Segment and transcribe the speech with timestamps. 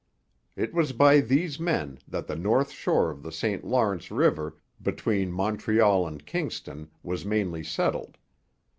[0.55, 5.31] It was by these men that the north shore of the St Lawrence river, between
[5.31, 8.17] Montreal and Kingston, was mainly settled.